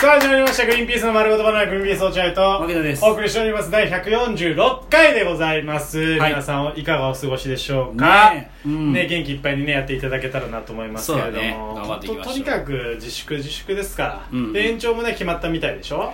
[0.00, 3.04] さあ始まりました「グリーンピースの丸ごとバナナグリーンピース落合」と牧野です。
[3.04, 3.68] お送りしております。
[3.68, 6.30] 第146回でございます、はい。
[6.30, 8.30] 皆さんいかがお過ごしでしょうか？
[8.30, 8.68] ねえ。
[8.68, 8.92] うん。
[8.92, 11.52] ね元気いっぱいにねやっていただけたらなと思いますけれどそうだね。
[11.52, 12.32] も、頑張っていきましょう。
[12.32, 14.52] ととにかく自粛自粛ですから、うん。
[14.52, 16.12] で延長もね決まったみたいでしょ？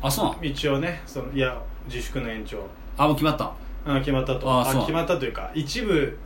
[0.00, 0.38] あそうなの？
[0.42, 2.66] 一応ねそのいや自粛の延長。
[2.96, 3.52] あもう決まった。
[3.84, 4.60] あ決まったと。
[4.60, 6.16] あそう決まったというか一部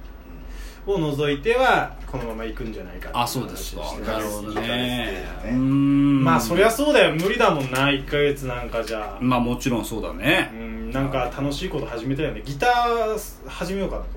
[0.86, 3.82] を除いてはこのまま行くんじゃないかあそうですか。
[4.06, 5.24] なるほどね。
[5.44, 6.24] うん。
[6.24, 7.14] まあそりゃそうだよ。
[7.14, 9.18] 無理だもんな1ヶ月なんかじゃ。
[9.20, 10.50] まあもちろんそうだね。
[10.54, 12.42] うんなんか楽しいこと始めたよね。
[12.44, 14.08] ギター始めようかなと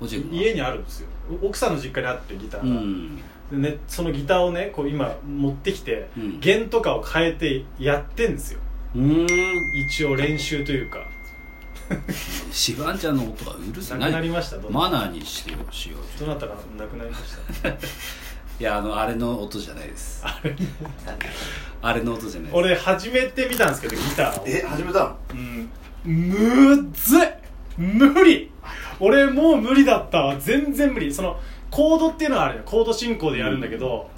[0.00, 0.34] 思って。
[0.34, 1.08] 家にあるんですよ。
[1.42, 3.10] 奥さんの実家にあってギター
[3.50, 6.40] うが、ね、そのギターをねこう今持ってきて、うん。
[6.40, 8.60] 弦とかを変えてやってんですよ。
[8.94, 9.26] うーん。
[9.88, 11.00] 一応練習というか
[12.52, 13.98] シバンちゃんの音がうるさい。
[13.98, 16.20] なくなりましたマナーにしてよしよう。
[16.20, 17.22] どなたがなくなりまし
[17.62, 17.68] た。
[17.70, 17.74] い
[18.58, 20.22] やあのあれの音じゃないです。
[21.82, 22.28] あれの音。
[22.28, 22.56] じゃないです。
[22.56, 24.44] 俺始めてみたんですけどギターを。
[24.46, 25.16] え始めたの？
[25.32, 25.70] うん。
[26.04, 27.20] むっずい
[27.76, 28.50] 無理。
[29.00, 30.36] 俺もう無理だったわ。
[30.38, 31.12] 全然無理。
[31.12, 31.38] その
[31.70, 32.62] コードっていうのがあるよ。
[32.64, 34.10] コード進行でやるんだけど、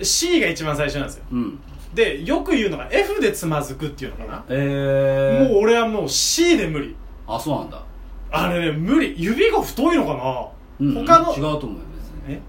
[0.00, 1.24] C が一番最初なんですよ。
[1.32, 1.60] うん
[1.94, 6.96] でよく言うのが F でつまずくっていうのかな、えー、もう俺はもう C で無理。
[7.26, 7.82] あそうなんだ。
[8.30, 9.14] あれね無理。
[9.18, 10.48] 指が太いのかな、
[10.88, 12.34] うん他の違うと思うよ別に。
[12.34, 12.40] え？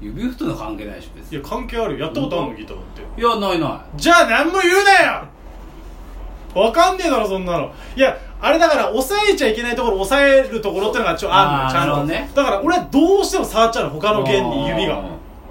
[0.00, 1.38] 指太の関係ないし別に。
[1.38, 2.06] いや関係あるよ。
[2.06, 3.20] やったことあるのギターって。
[3.20, 5.28] いやないなじゃあ何も言うなよ！
[6.54, 7.70] わかんねえだろそんなの。
[7.94, 12.30] いやあれだから押さえちゃいけないところ押さえるところってのがちょあるのちゃんと、ね。
[12.34, 14.98] だから俺はどうしても触っちゃうの他の弦に指が。
[14.98, 15.02] あ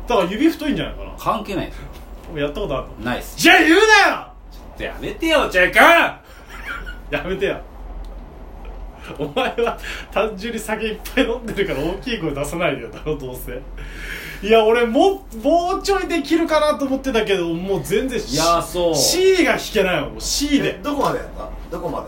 [0.08, 1.11] だから指太いんじゃないかな。
[1.11, 1.67] ー関係ない。
[1.67, 1.80] です
[2.41, 3.05] やったことあるの？
[3.05, 3.38] ないっす。
[3.38, 4.91] じゃあ言うなよ！
[4.91, 5.81] やめてよ落合君！
[7.11, 7.59] やめてよ。
[9.19, 9.77] お前は
[10.11, 13.61] 単純に酒いっぱい飲んでるから大きい声出さないでよだろどうせ。
[14.45, 18.95] いや俺ももうちょいできるかなと思ってたけどもう全然いやそう。
[18.95, 20.22] C が弾けないもんもう。
[20.22, 21.49] C えでどこまでやった？
[21.72, 22.08] どこまで？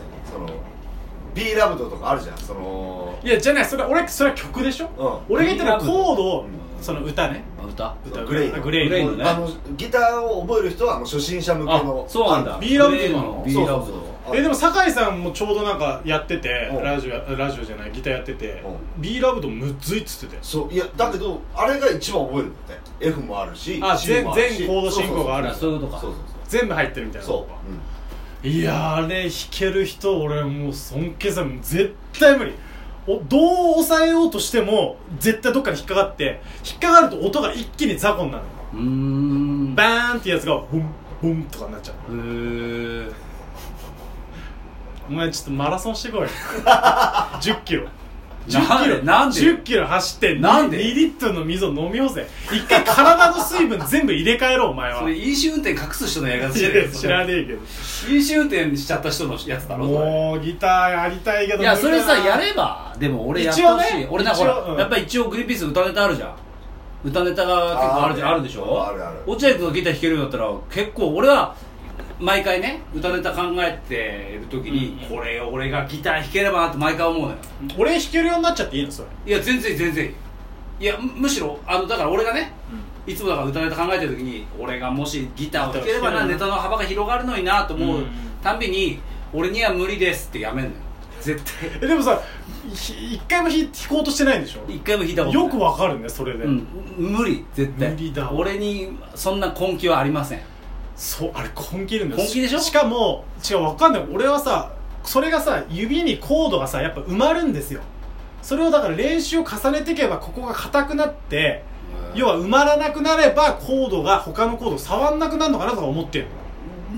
[1.38, 3.18] B ラブドとかあるじゃんその。
[3.24, 4.90] いやじゃないそれ俺それは曲でしょ、
[5.30, 5.36] うん。
[5.36, 6.84] 俺が言ってるのはコードを、うん。
[6.84, 7.44] その歌ね。
[7.68, 7.96] 歌？
[8.06, 9.24] 歌グレイのグレイグレイのね。
[9.24, 12.58] あのギターを覚える人はあの初心者向けのあそうなんだ。
[12.60, 13.68] B ラブドなの？B そう。
[13.68, 13.86] ラブド。
[13.86, 16.84] そうそうえでも酒井さんもちょうどなんかやっててうん。
[16.84, 24.58] ラジオやラジオじゃないギターやっててう B ラブドむっずいっつっててそういやだけどあれが一番覚えるんだって F もあるしあ C もあるし。
[24.58, 25.50] 全全コード進行がある。
[25.50, 26.00] あそういうことか。
[26.02, 27.38] そうそう全部入ってるみたいなそう。
[27.38, 27.48] そう
[28.44, 32.54] いやーあれ弾ける人俺もう尊敬さ絶対無理。
[33.08, 38.44] おどう抑えようとしても絶対どっかに引っかかって引っかかると音が一気に雑魚になる
[38.74, 39.76] うーん。
[39.76, 42.14] バーンってやつがボンボンとかになっちゃう。
[42.14, 43.14] へー。
[45.10, 46.28] お前ちょっとマラソンしてこい。
[47.42, 47.88] 10キロ
[48.48, 55.00] 10キロなんで10キロ走ってなんで？2リットルの水を飲み干せ一回体の水分全部入れ替えろお前は。
[55.00, 57.60] それ飲酒運転隠す人のやり方いじゃないや知らねえけど。
[58.10, 64.08] 飲酒運転しちゃった人のやつだろもうギターやりたいけどいやそれさやればでも俺やって一応ほしい、ね。
[64.10, 64.80] 俺なほら、うん。
[64.80, 66.36] やっぱり一応グリーンピース歌ネタあるじゃん。
[67.04, 68.44] 歌ネタが結構あるじゃんある。
[68.44, 68.88] でしょ？
[68.88, 69.20] あるある。
[69.28, 71.56] 落合君がギター弾けるようになったら結構俺は
[72.20, 75.18] 毎回ね歌ネタ考えてる時に、うん。
[75.18, 77.36] これ俺がギター弾ければなって毎回思うのよ。
[77.78, 78.92] 俺弾けるようになっちゃっていいの？
[78.92, 79.08] それ。
[79.26, 80.14] いや全然全然
[80.80, 82.54] いやむむしろあのだから俺がね
[83.06, 88.08] いつもだから歌ネタ考えてる時に俺がもしギターを弾ければなネタの幅が広がるのになと思ううん。
[88.44, 89.00] たんびに
[89.34, 90.78] 俺には無理ですってやめんのよ。
[91.22, 91.70] 絶対。
[91.82, 92.22] えでもさ
[92.74, 94.62] ひ一回も弾弾こうとしてないんでしょ？
[94.68, 95.46] 一回も弾いたことない。
[95.46, 96.68] よくわかるねそれで、うん。
[96.98, 97.92] 無理絶対。
[97.92, 98.34] 無理だわ。
[98.34, 100.42] 俺にそんな根気はありません
[100.98, 101.50] そうあれ
[101.80, 102.60] 根気いるんだよ根気でしょ？
[102.60, 104.06] しかも違うわかんない。
[104.12, 107.82] 俺はさそれがさ指にコードがさやっぱ埋まるんですよ。
[108.42, 111.64] それをだから練習を重ねていけばここが硬くなって
[112.16, 116.28] 要は埋まらなくなればコードが他のコードを触んなくなるのかなとか思ってる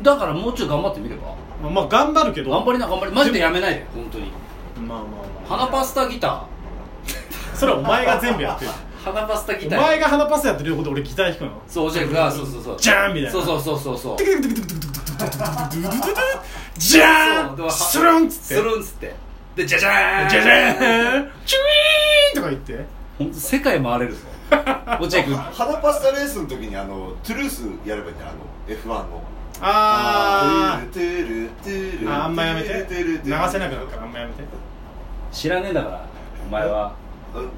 [0.02, 1.36] だからもうちょい頑張ってみれば？
[1.62, 2.52] のまあ頑張るけど。
[2.52, 4.32] 頑張りな頑張りマジでやめないで本当に。
[4.88, 5.08] まあまあ
[5.50, 5.58] まあ。
[5.68, 6.46] 鼻パスタギタ
[7.54, 11.62] それはお前が全部やってるー鼻パスタギターお前が鼻パスやってること俺ギター弾くの？
[11.68, 12.80] そう落合君がそうそうそう。
[12.80, 13.32] ジャーンみたいな。
[13.32, 14.18] そうそうそうそうそう。
[16.78, 17.48] ジャーン！
[17.48, 18.64] そうでもスルンっつスって。
[18.64, 19.16] ルンっつって。
[19.56, 20.30] でジャジャーン！
[20.30, 22.86] ジャジャーンチュイーンとか言って。
[23.18, 24.20] 本当世界回れるぞ。
[25.00, 29.24] 落合君花パスタレースの時にあのトゥルースやればいいんじゃんあの F1 の。
[29.62, 32.12] あトゥルトゥルトゥルー。
[32.12, 32.68] ああんまやめて。
[32.70, 34.44] 流ルせなくなるからあんまやめて。
[35.32, 36.06] 知らねえんだから
[36.48, 36.94] お前は。
[37.36, 37.50] うん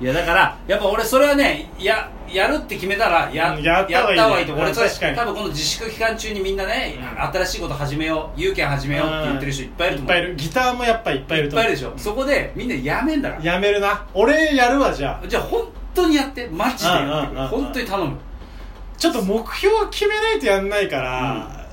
[0.00, 7.22] いやだからやっぱ俺それはねややるって決めたらや,、うんやった方がいいと俺それ多分この自粛期間中にみんなね、うん。
[7.22, 10.16] 新しいこと始めよう有権始めようって言ってる人いっぱいいると思う。
[10.16, 10.36] いっぱいいる。
[10.36, 11.70] ギターもやっぱいっぱいいると思う。
[11.70, 11.98] いっぱいいるでしょ。
[11.98, 14.06] そこでみんなやめんだからやめるな。
[14.14, 15.26] 俺やるわじゃあ。
[15.26, 16.90] じゃあ本当にやってマジで
[17.48, 18.16] 本当に頼む。
[18.96, 21.66] ちょっと目標を決めないとやんないから、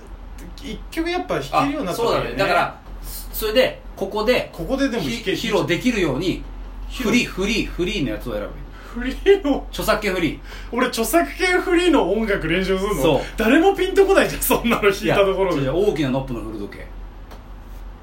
[0.63, 2.79] 一曲やっぱ弾けるようになったそうだねだから
[3.33, 6.43] それでここでここででも披露できるように
[6.89, 8.49] フリーフリーフリーのやつを選ぶ。
[8.99, 9.65] フリーの？
[9.69, 10.39] 著作権フリー。
[10.71, 13.01] 俺著作権フリーの音楽練習するの？
[13.01, 13.21] そう。
[13.35, 15.61] 誰もピンとこないじゃんそんなの弾いたところで。
[15.61, 16.87] いや大きなノップの古時計。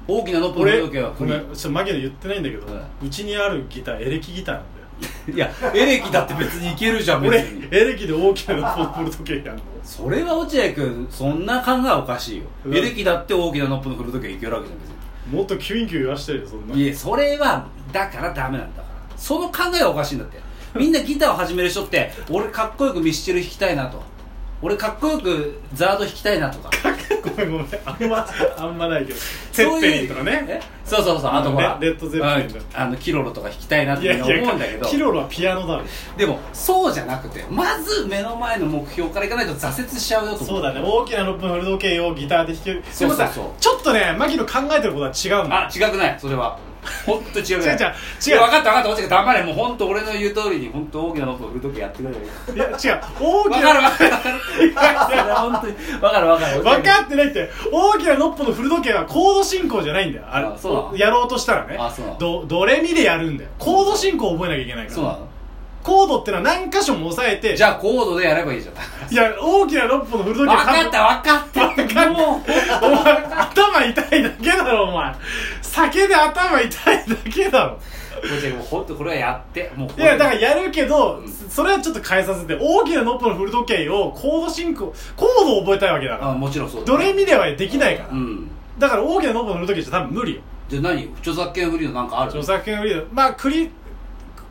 [0.07, 1.47] 大きなノップの俺古時計はごフリー。
[1.47, 4.85] めんちょっとマギの言ってないんだけどううちにあるギターエレキギターなんだよ。
[5.35, 7.67] いやエレキだって別にいけるじゃん別に俺。
[7.71, 9.63] エレキで大きなのっぽの古時計やんの。
[9.83, 12.45] それは落合君そんな考えおかしいよ。
[12.65, 12.75] うん。
[12.77, 14.95] エレキだって大きなのっぽの古時計いけるわけじゃん別に
[15.29, 16.75] もっとキュインキュイン言わしてるよそんな。
[16.75, 19.17] いやそれはだからダメなんだから。
[19.17, 20.39] その考えがおかしいんだって。
[20.77, 24.03] みんなギターを始める人って俺かっこよくミスチル弾きたいなと。
[24.61, 26.69] 俺かっこよくザード弾きたいなとか。
[27.29, 27.67] ごめんごめん。
[27.85, 28.27] あんま
[28.57, 29.19] あんまないけど。
[29.19, 30.45] そゼッペリンとかね。
[30.47, 30.61] え？
[30.85, 31.77] そうそうそうあとほら。
[31.81, 34.85] レレッドゼッペリンだうんあのキロロとか弾きたいなって思うんだけど。
[34.85, 35.83] キロロはピアノだろ。
[36.17, 40.81] でもそうじゃなくてまず目の前の目標からいかないと挫折しちゃうよと思そうだね。
[40.83, 42.83] 大きなノップの古時計をギターで弾ける。
[42.91, 43.27] そうそうそう。
[43.27, 45.67] でもさちょっとねマギの考えてることは違うんだ。
[45.67, 46.19] あ違くない？
[46.19, 46.59] それは
[47.05, 47.93] 本当違くない違う違う。
[48.27, 48.39] 違う。
[48.39, 48.89] 分かった分かった。
[48.89, 52.15] 落合黙れもう本当俺の言う通りに本当大きなノップを振るときやってくれる
[52.55, 53.01] いや違う。
[53.19, 53.59] 大きな。
[53.59, 54.39] 分かる分かる。
[54.59, 56.63] 分かるそれは本当に分かる分かる。
[56.63, 57.49] 分かってないって。
[57.71, 60.25] 大きなノップの古時計はコード進行じゃないんだよ。
[60.29, 61.77] あれあそうやろうとしたらね。
[61.79, 62.17] あそうなの？
[62.19, 63.49] ドドレミでやるんだよ。
[63.57, 64.95] コード進行を覚えなきゃいけないから。
[64.95, 65.27] そうなの？
[65.83, 67.55] コードってのは何箇所も押さえて。
[67.55, 68.75] じゃあコードでやればいいじゃん。
[69.13, 72.09] いや大きなノップの古時計分かった分かった分かった。
[72.11, 72.41] もう
[72.81, 75.13] お前頭痛いだけだろお前
[75.75, 77.71] 酒で頭痛いだけだろ。
[77.73, 79.71] もう本当これはやって。
[79.75, 86.31] もういやだからやるけど、それはちょっと変えさせて大きなノップの古時計をコード進行コードを覚えたいわけだから。
[86.31, 88.47] あもちろんそうだドレミではできないから、うん。
[88.79, 90.41] だから大きなノップの古時計じゃ多分無理よ。
[90.69, 91.13] じゃあ何？
[91.19, 93.03] 著作権フリーのなんかある著作権フリーだ。
[93.11, 93.69] まあクリ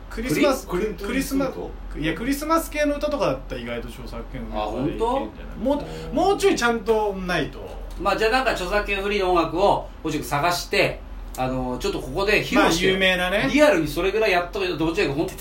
[0.09, 4.85] クリスマスクリクリスマスいやクリスマス系の歌とかだったら意外と著作権フリーあ本当？
[4.85, 7.59] いけんじゃないもうもうちょいちゃんとないと。
[7.99, 10.99] まあじゃあなんか著作権フリーの音楽を落合君探して
[11.37, 13.49] あのちょっとここで披まあ露して、有名なね。
[13.51, 15.33] リアルにそれぐらいやっとけど落合君本当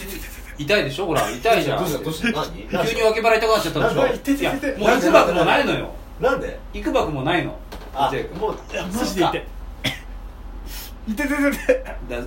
[0.57, 2.41] 痛いでしょほら痛いじゃんどうしたどうした
[2.79, 3.97] 何急に脇腹痛くなっちゃったでしょ
[4.79, 7.59] もう行くばくもないのよなんで行くばくもないの
[7.95, 8.57] あもう
[8.97, 9.45] マジで痛い
[11.09, 11.53] 痛い痛い
[12.09, 12.27] 痛い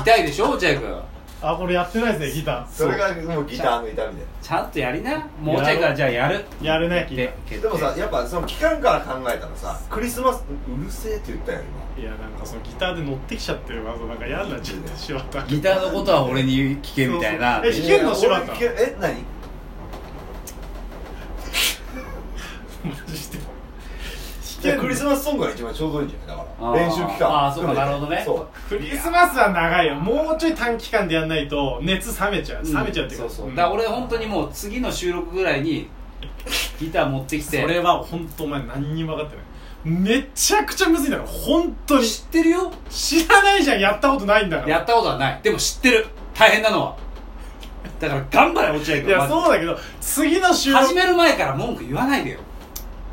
[0.00, 1.02] 痛いでしょ落合君
[1.40, 2.66] あこれやってないですねギター。
[2.68, 4.26] それがもうギターの痛みで。
[4.42, 5.18] ちゃんとやりな。
[5.40, 6.44] もう落合君はじゃあやる。
[6.60, 11.60] やるねギタでーでもさやっぱその期間から考えたらさクリスマスうるせえって言ったよ
[11.96, 15.42] いやなんかそのギターで乗ってきちゃってるからなんか嫌になっちゃってしまった。
[15.44, 17.62] ギターのことは俺に聞けみたいな。
[17.64, 18.12] え弾けんの
[18.60, 19.14] え何？
[22.84, 23.38] マジで
[24.62, 26.36] いやクリスマスソングが一番ちょうどいいんじゃない？
[26.36, 27.28] だから練習期間。
[27.28, 28.22] あーそうかなるほどね。
[28.26, 28.48] そう。
[28.68, 29.94] クリスマスは長いよ。
[29.94, 32.64] もうちょい短期間でやんないと熱冷めちゃう。
[32.64, 33.54] 冷めちゃうっていうか、そうそう、ん。
[33.54, 35.88] だから俺本当にもう次の収録ぐらいに
[36.80, 37.62] ギター持ってきて。
[37.62, 39.44] それは本当お前何にも分かってない。
[39.84, 42.04] めちゃくちゃむずいんだから本当に。
[42.04, 42.72] 知ってるよ？
[42.90, 43.80] 知らないじゃん。
[43.80, 44.68] やったことないんだから。
[44.70, 45.40] やったことはない。
[45.42, 46.06] でも知ってる。
[46.34, 46.96] 大変なのは。
[48.00, 49.06] だから頑張れ落合君。
[49.06, 52.40] いやそうだけど次の収録始める前から文句言わないでよ。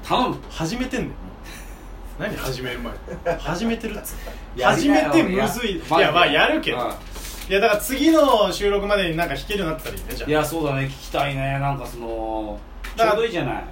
[0.04, 0.38] 頼む。
[0.50, 1.12] 始めてんだよ
[2.20, 4.16] 何始める前 始めてるっつっ
[4.56, 5.72] て始めてむずい。
[5.78, 6.12] いや。
[6.12, 6.78] まあやるけど。
[6.78, 6.86] うん。
[6.88, 10.30] いやだから次の収録までになんか弾けるようになったらいいねじゃあ。
[10.30, 10.84] いやそうだね。
[10.86, 11.60] 聞きたいね。
[11.60, 12.58] なんかその
[12.96, 13.64] ちょうどいいじゃない？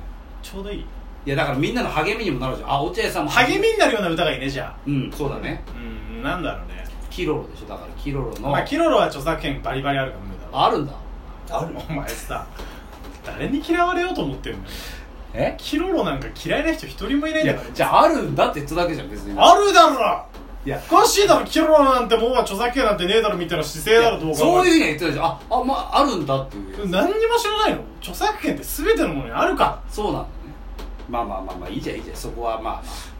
[0.42, 0.80] ちょうどいい。
[1.26, 2.72] いやだからみんなの励みにもなるじゃん。
[2.72, 3.32] あ落合さんも。
[3.32, 4.74] 励みになるような歌がいいねじゃあ。
[4.86, 5.64] うんそうだね。
[5.76, 6.84] うんなんだろうね。
[7.10, 7.88] キロロでしょだから。
[8.04, 10.94] キロロの、まあキロロは著作権バリバリあるから無理だろあるんだ。
[11.52, 12.46] あるお前さ
[13.26, 14.58] 誰に嫌われようと思ってんの？
[14.60, 14.64] よ
[15.34, 15.56] え？
[15.58, 17.74] キロロなんか嫌いな人一人もいないんいやだから。
[17.74, 19.36] じゃああるんだって言っただけじゃん別に。
[19.38, 20.26] あるだろ！
[20.66, 20.82] いや。
[20.90, 25.26] おかしいだろキロロなんてもう著作権なんてねえだろみたいな姿勢だろどうかそういうふうには言ってたじゃん。
[25.26, 27.82] ああまああるんだっていう何にも知らないの？
[28.00, 30.30] 著作権って全てのものにあるかそうなんだね。
[31.10, 32.16] まあまあまあまあいいじゃんいいじゃん。
[32.18, 32.74] そこはまあ。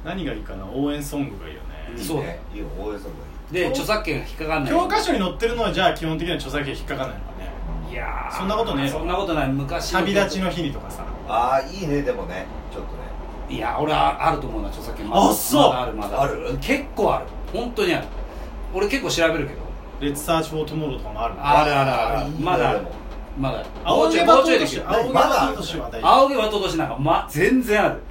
[0.06, 0.66] ま何がいいかな？
[0.66, 2.02] 応援ソングがいいよね。
[2.02, 2.40] そうだね。
[2.54, 3.18] いいよ応援ソング
[3.50, 4.72] あで著作権が引っかかんない。
[4.72, 7.52] 教科書に載ってるのはじゃあ基本的には著作権引っかかんないのかね。
[7.92, 8.38] いやー。
[8.38, 9.50] そんなことねえよそんなことない。
[9.52, 13.04] 昔旅立ちの日にとかさああいいねでもねちょっとね。
[13.50, 15.10] いや俺はあると思うな著作権。
[15.10, 15.62] まだあそう。
[15.62, 16.22] まだあるまだ。
[16.22, 16.58] ある？
[16.62, 17.26] 結構ある。
[17.52, 18.08] 本当にある。
[18.74, 19.62] 俺結構調べるけど。
[20.02, 21.48] Let's search for tomorrow とかもあるの？
[21.48, 22.30] あるあるある。
[22.32, 22.80] いいねまだある。
[22.80, 22.92] でも。
[23.38, 23.60] まだ。
[23.60, 24.84] あるもうちょいもうちょいできる。
[24.90, 26.08] 仰げば尊しは大丈夫。
[26.08, 28.02] 青毛はととしなんかま全然ある。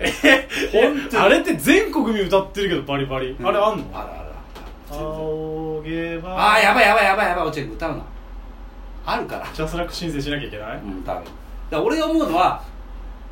[0.73, 1.23] 本当に。
[1.25, 3.47] あれって全国民歌ってるけどバリバリ、うん。
[3.47, 3.85] あれあんの？
[3.92, 4.31] あるある。
[4.90, 7.47] ある青毛バああやばいやばいやばいやばい。
[7.47, 8.02] 落合君歌うな。
[9.04, 11.25] あるからジャスラック申請しなきゃいけない、うん多分。
[11.25, 11.26] だか
[11.71, 12.62] ら俺が思うのは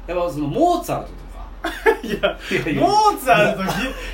[0.07, 1.21] やっぱそのモーツァルトとか。
[2.03, 2.15] いや
[2.73, 3.65] いやモーツァルト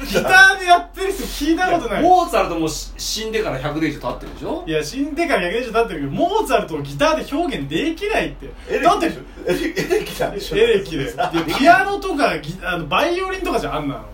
[0.02, 2.02] ギギターでやってる人聞いたことない。
[2.02, 4.64] モーツァルトもし死んでから100年以上経ってるでしょ？
[4.66, 8.47] いや死んでから100年以上経ってるけどモーツァルトをギターで表現できないって。
[8.69, 9.11] エレキだってエ
[9.55, 10.57] レエレキなんでしょ？
[10.57, 11.14] エレキで
[11.57, 14.05] ピアノとかギあのバイオリンとかじゃんあんなの。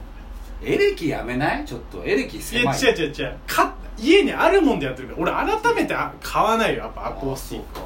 [0.63, 1.65] エレキやめない？
[1.65, 2.41] ちょっとエレキい。
[2.41, 3.37] や狭い違う違う違う。
[3.47, 5.43] か家にあるもんでやってるから。
[5.47, 7.81] 俺改めてあ買わないよやっぱアコースティック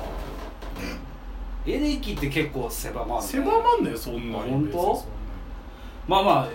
[1.67, 4.35] エレキって結構狭まる、ね、狭まんのよそんなに。
[4.37, 5.05] あ本当？
[6.09, 6.49] まあまあ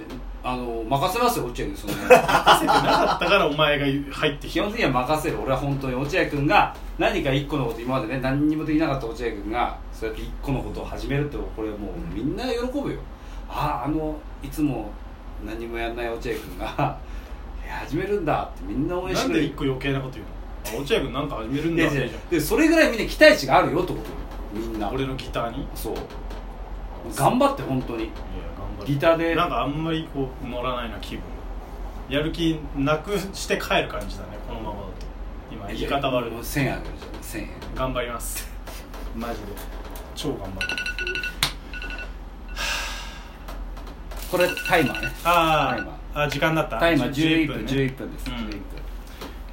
[0.44, 4.53] あの任せますよ落合君その 任せてなかったからお前が入ってきた。
[4.53, 5.38] 基本的には任せる。
[5.41, 11.80] 俺は本当に落合君が何か一個のこと今までね何にもできなかった落合君がそうやって一個のことを始めるってこれもう
[12.15, 12.98] みんな喜ぶよ。
[13.50, 14.89] あああのいつも
[15.46, 16.65] 何もやんない落合君が
[17.63, 19.41] いや始めるんだってみんな応援してくれる。
[19.41, 20.80] なんで一個余計なこと言うの？
[20.80, 24.00] あ落合君なんか始めるんだっていやいやでそれぐらいみんな期待値があるよってこと。
[24.00, 24.01] よ
[24.53, 24.89] みんな。
[24.91, 25.60] 俺のギターに？
[25.60, 25.96] いやそう。
[27.15, 28.05] 頑張って本当に。
[28.05, 28.12] 頑
[28.77, 28.88] 張る。
[28.88, 29.36] ギターで。
[29.36, 31.24] なんかあんまりこう乗らないな気分。
[32.10, 34.91] やる気なくして帰る感じだねこのままだと。
[35.51, 36.31] 今言い方悪い。
[36.31, 38.50] もう1000円あげるじゃん1000円頑張ります。
[39.15, 39.39] マジで。
[40.15, 40.67] 超頑張る。
[44.29, 45.08] これタイマーね。
[45.24, 46.24] あタイマー。
[46.25, 46.79] あ時間だった。
[46.79, 47.72] タイマー11 11分ね。
[47.72, 48.36] 11分です、うん。
[48.36, 48.60] 11分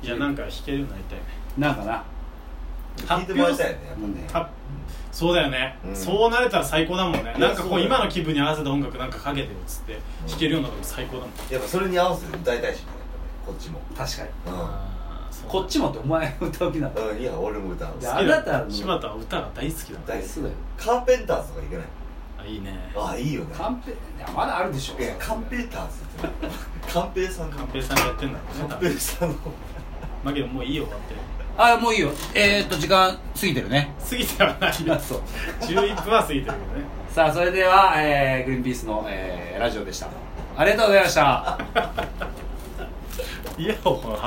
[0.03, 1.25] いやなんか弾けるようになりたいね。
[1.59, 2.05] なんかな
[3.07, 4.51] 聞いてもらいたいよねやっぱねは
[5.11, 5.97] そうだよね、うん。
[5.97, 7.23] そうなれたら最高だもんね。
[7.23, 14.29] いやなんかこそううだよ今の気分に合わせた音楽なんかかけてよっつって弾けるようになったら最高だもん、やっぱそれに合わせて歌いたいしねやっぱねこっちも確かに。
[14.29, 15.51] うあーそう。
[15.51, 17.03] こっちもってお前歌う気なんだ。
[17.03, 20.55] んうんいや俺も歌ういや好きだあなたの柴田は歌が大好きだ大好きそうだよ。
[20.77, 21.87] カーペンターズとかいけない
[22.41, 22.93] あいいね。
[22.95, 23.55] ああいいよね。
[23.57, 25.03] カンペいやまだあるでしょ。
[25.03, 26.49] いやカンペーターズって。
[26.93, 27.57] カンペイさんの。
[27.57, 29.35] 寛平さんがやってんだろうねカン多さんの。
[30.23, 31.15] まあけどもういいよだって
[31.61, 32.13] あもういいよ。
[32.35, 33.93] えー、っと時間過ぎてるね。
[34.09, 34.97] 過ぎてはないよ。
[35.03, 35.23] そう。
[35.63, 36.59] 11分は過ぎてるけどね。
[37.13, 40.07] さあそれでは、えー、グリーンピースの、えー、ラジオでした。
[40.57, 41.59] ありがとうございました。
[43.59, 44.03] イヤホン